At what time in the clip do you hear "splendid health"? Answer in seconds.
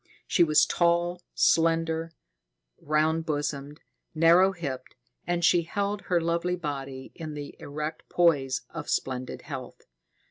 8.89-9.83